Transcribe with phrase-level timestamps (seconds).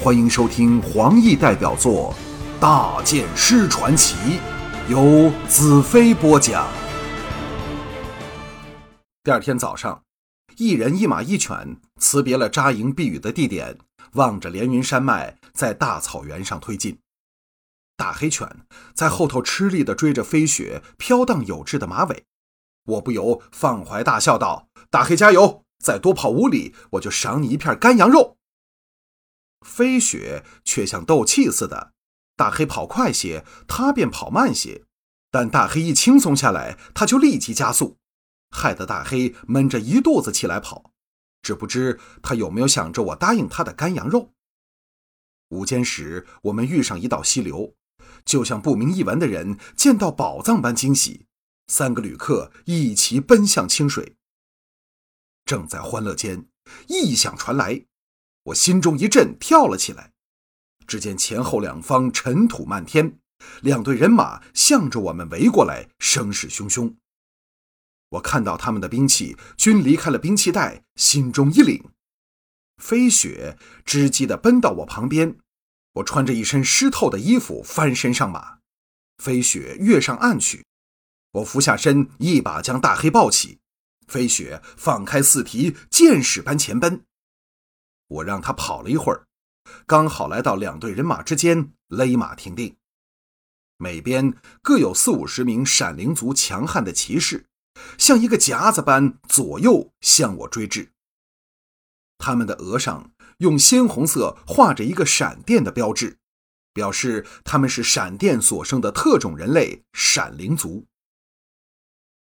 [0.00, 2.14] 欢迎收听黄奕代表作
[2.60, 4.14] 《大剑师传奇》，
[4.88, 6.68] 由子飞播讲。
[9.24, 10.04] 第二天早上，
[10.56, 13.76] 一人一马一犬辞别了扎营避雨的地点，
[14.12, 17.00] 望着连云山脉，在大草原上推进。
[17.96, 18.48] 大黑犬
[18.94, 22.22] 在后头吃力地追着飞雪飘荡有致的马尾，
[22.84, 25.64] 我不由放怀大笑道：“大黑加油！
[25.84, 28.36] 再多跑五里，我就赏你一片干羊肉。”
[29.66, 31.92] 飞雪却像斗气似的，
[32.36, 34.84] 大黑跑快些，他便跑慢些；
[35.30, 37.98] 但大黑一轻松下来，他就立即加速，
[38.50, 40.92] 害得大黑闷着一肚子气来跑。
[41.42, 44.32] 只不知他有没有想着我答应他的干羊肉？
[45.48, 47.74] 午间时，我们遇上一道溪流。
[48.24, 51.26] 就像不明一文的人见到宝藏般惊喜，
[51.68, 54.16] 三个旅客一齐奔向清水。
[55.44, 56.46] 正在欢乐间，
[56.88, 57.86] 异响传来，
[58.48, 60.12] 我心中一震，跳了起来。
[60.86, 63.18] 只见前后两方尘土漫天，
[63.60, 66.94] 两队人马向着我们围过来，声势汹汹。
[68.10, 71.82] 我看到他们的兵器均离开了兵器袋，心中一凛。
[72.82, 75.36] 飞雪吱叽地奔到我旁边。
[75.94, 78.58] 我穿着一身湿透的衣服，翻身上马，
[79.18, 80.64] 飞雪跃上岸去。
[81.32, 83.58] 我俯下身，一把将大黑抱起，
[84.06, 87.04] 飞雪放开四蹄，箭矢般前奔。
[88.08, 89.26] 我让他跑了一会儿，
[89.86, 92.76] 刚好来到两队人马之间，勒马停定。
[93.76, 97.46] 每边各有四五十名闪灵族强悍的骑士，
[97.96, 100.92] 像一个夹子般左右向我追至。
[102.18, 103.12] 他们的额上。
[103.38, 106.18] 用鲜红色画着一个闪电的标志，
[106.72, 110.84] 表示他们是闪电所生的特种人类闪灵族。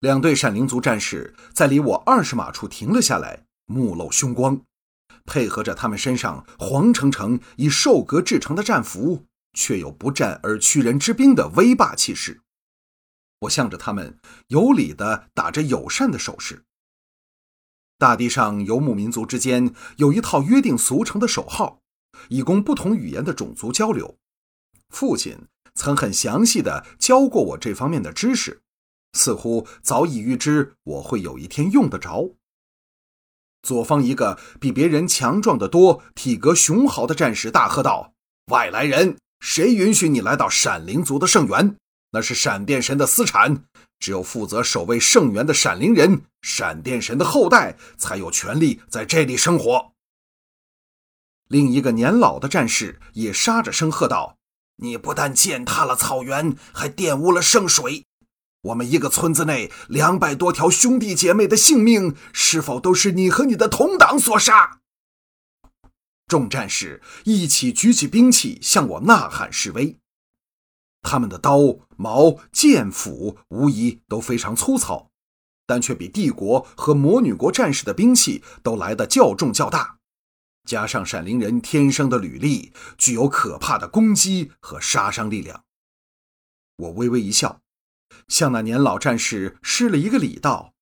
[0.00, 4.60] 两队闪灵族战士在离我二十码处停了下来，目露凶光，
[5.26, 12.40] 配合着他们身上黄澄澄以兽革制成的战服，却有不战而屈人之兵的威霸气势。
[13.40, 16.64] 我向着他们有礼地打着友善的手势。
[17.98, 21.80] 大地上游牧民族之间有一套约定俗成的手号，
[22.28, 24.18] 以供不同语言的种族交流。
[24.90, 28.62] 父亲曾很详细的教过我这方面的知识，
[29.14, 32.35] 似乎早已预知我会有一天用得着。
[33.66, 38.12] 左方一个比别人强壮得多、体格雄豪的战士大喝道
[38.52, 41.74] ：“外来人，谁允许你来到闪灵族的圣园？
[42.12, 43.64] 那是闪电神的私产。”
[43.98, 49.90] 只有负责守卫圣园的闪灵人、闪电神的后代，才有权利在这里生活。
[51.48, 54.36] 另一个年老的战士也杀着声喝道
[54.78, 58.05] ：“你不但践踏了草原，还玷污了圣水。
[58.66, 64.80] 我们一个村子内两百多条兄弟姐妹的性命，是否都是你和你的同党所杀？”
[66.26, 69.98] 众战士一起举起兵器，向我呐喊示威。
[71.02, 71.58] 他们的刀、
[71.96, 75.12] 矛、剑、斧无疑都非常粗糙，
[75.66, 79.98] 但却比帝国和魔女国战士的兵器都来得较重较大。
[80.64, 85.62] 加上闪灵人天生的履历，具有可怕的攻击和杀伤力量。
[86.78, 87.60] 我微微一笑，
[88.28, 90.72] 向那年老战士施了一个礼，道：“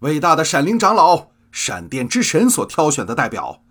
[0.00, 3.62] 伟大的闪灵长老，闪电之神所挑选的代表，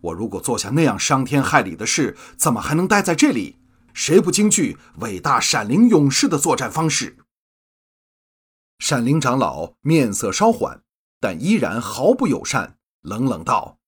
[0.00, 3.56] 我如果做下那样伤天害理的事，怎么还能待在这里？”
[3.94, 7.16] 谁不惊惧伟大闪灵勇士的作战方式？
[8.78, 10.82] 闪灵长老面色稍缓，
[11.18, 13.78] 但依然毫不友善，冷冷道：“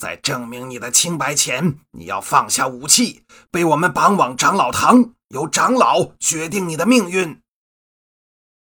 [0.00, 7.38] 在证明你的清白前，你要放下武器，被我们绑往长老堂，由长老决定你的命运。”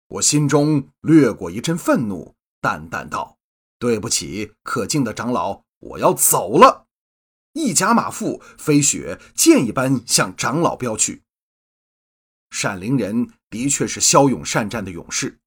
[0.09, 3.39] 我心中掠过一阵愤怒，淡淡道
[3.79, 6.87] ：“对不起，可敬的长老，我要走了。”
[7.55, 11.23] 一甲马腹，飞雪箭一般向长老飙去。
[12.51, 15.41] 闪灵人的确是骁勇善战的勇士，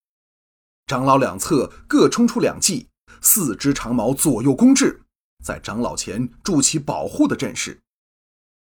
[0.88, 2.90] 长老两侧各冲出两骑，
[3.22, 5.04] 四只长矛左右攻至，
[5.44, 7.82] 在长老前筑起保护的阵势。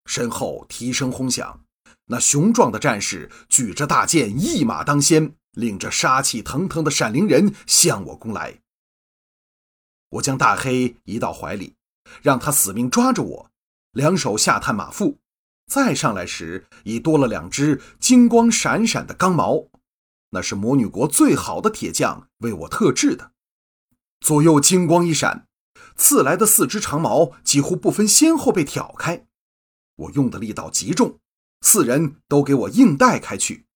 [0.05, 1.65] 身后蹄声轰响，
[2.05, 8.61] 那雄壮的战士举着大剑，一马当先，领着杀气腾腾的闪灵人向我攻来。
[10.09, 11.75] 我将大黑移到怀里。
[12.21, 13.51] 让他死命抓着我，
[13.91, 15.19] 两手下探马腹，
[15.69, 19.67] 再上来时已多了两只金光闪闪的钢矛，
[20.29, 23.33] 那是魔女国最好的铁匠为我特制的。
[24.21, 25.49] 左右金光一闪，
[25.97, 29.27] 刺来的四只长矛几乎不分先后被挑开。
[29.95, 31.19] 我用的力道极重，
[31.59, 33.66] 四人都给我硬带开去。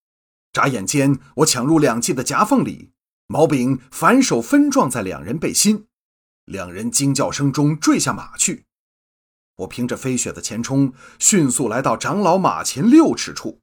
[0.53, 2.91] 眨眼间，我抢入两骑的夹缝里，
[3.27, 5.87] 毛柄反手分撞在两人背心。
[6.45, 8.65] 两人惊叫声中坠下马去，
[9.57, 13.61] 我凭着飞雪的前冲，迅速来到长老马前六尺处。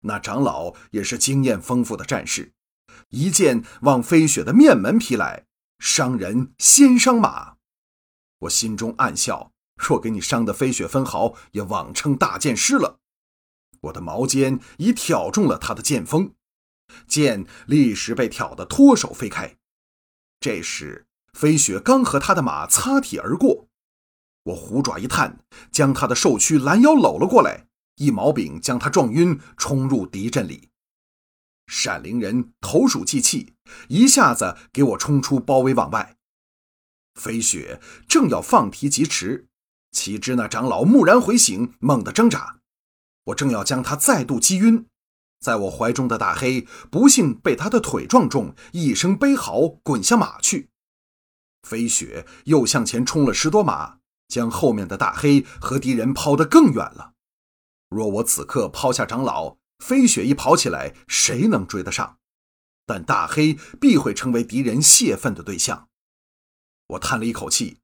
[0.00, 2.52] 那长老也是经验丰富的战士，
[3.10, 5.46] 一剑往飞雪的面门劈来，
[5.78, 7.54] 伤人先伤马。
[8.40, 12.98] 我心中暗笑：若给你伤得飞雪分毫，也枉称大剑师了。
[13.82, 16.34] 我的矛尖已挑中了他的剑锋，
[17.06, 19.56] 剑立时被挑得脱手飞开。
[20.40, 23.68] 这时，飞雪刚和他的马擦体而过。
[24.44, 30.68] 我虎爪一探，将他的瘦躯拦腰搂了过来，一毛柄将他撞晕，冲入敌阵里。
[31.68, 33.54] 闪灵人投鼠忌器，
[33.88, 36.16] 一下子给我冲出包围网外。
[37.14, 39.46] 飞雪正要放蹄疾驰，
[39.92, 42.61] 岂知那长老蓦然回醒，猛地挣扎。
[43.24, 44.86] 我正要将他再度击晕，
[45.40, 50.70] 在我怀中的大黑不幸被他的腿撞中，一声悲嚎，滚下马去。
[51.62, 53.98] 飞雪又向前冲了十多码。
[54.28, 57.12] 将后面的大黑和敌人抛得更远了。
[57.90, 62.16] 若我此刻抛下长老，飞雪一跑起来，谁能追得上？
[62.86, 65.90] 但大黑必会成为敌人泄愤的对象。
[66.86, 67.76] 我叹了一口气，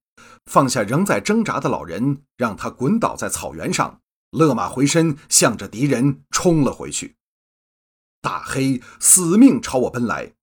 [0.47, 7.17] 放下仍在挣扎的老人，让他滚倒在草原上，勒马回身，向着敌人冲了回去。
[8.21, 10.35] 大黑死命朝我奔来。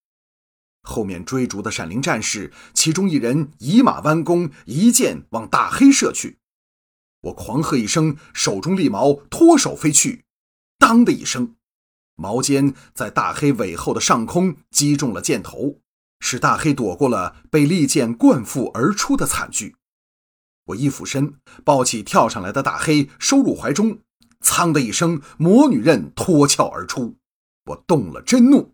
[0.81, 6.39] 后面追逐的闪灵战士，其中一人以马弯弓，一箭往大黑射去。
[7.21, 10.25] 我狂喝一声，手中利矛脱手飞去，
[10.77, 11.55] 当的一声，
[12.15, 15.81] 矛尖在大黑尾后的上空击中了箭头，
[16.19, 19.75] 使大黑躲过了被利箭贯腹而出的惨剧。
[20.65, 23.99] 我一俯身抱起跳上来的大黑，收入怀中，
[24.41, 27.17] 噌的一声，魔女刃脱鞘而出。
[27.65, 28.73] 我动了真怒。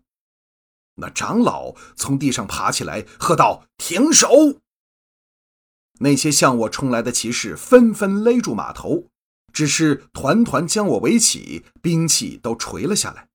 [0.96, 4.28] 那长老从地上爬起来，喝道：“停手！”
[6.00, 9.08] 那些向我冲来的骑士纷纷勒住马头，
[9.52, 13.28] 只是团团将我围起，兵器都垂了下来。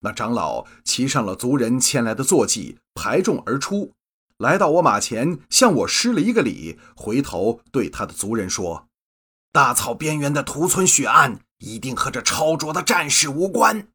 [0.00, 3.92] 那长老骑上了族人牵来的坐骑，排众而出，
[4.40, 8.88] 来到我马前，向我施了一个礼，回头对他的族人说
[9.52, 13.88] ：“大草边缘的屠村血案，一定和这超卓的战士无关。”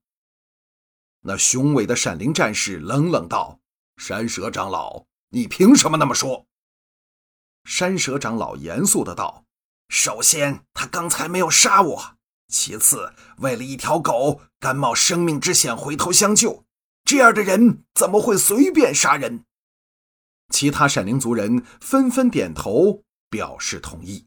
[1.26, 3.60] 那雄伟的闪灵战士冷冷道
[3.98, 6.46] ：“山蛇长老，你凭什么那么说？”
[7.66, 9.46] 山蛇长老严肃的道
[9.90, 12.18] ：“首先，他刚才没有杀我；
[12.50, 16.64] 其次，为了一条狗，甘冒生命之险回头相救，
[17.04, 19.44] 这样的人怎么会随便杀人？”
[20.50, 24.26] 其他闪灵族人纷纷点头表示同意。